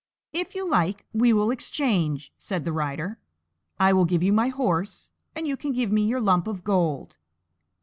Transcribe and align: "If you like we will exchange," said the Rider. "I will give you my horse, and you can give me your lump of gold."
"If 0.33 0.55
you 0.55 0.67
like 0.67 1.05
we 1.13 1.31
will 1.31 1.51
exchange," 1.51 2.33
said 2.35 2.65
the 2.65 2.71
Rider. 2.73 3.19
"I 3.79 3.93
will 3.93 4.05
give 4.05 4.23
you 4.23 4.33
my 4.33 4.47
horse, 4.47 5.11
and 5.35 5.45
you 5.47 5.55
can 5.55 5.73
give 5.73 5.91
me 5.91 6.01
your 6.07 6.19
lump 6.19 6.47
of 6.47 6.63
gold." 6.63 7.17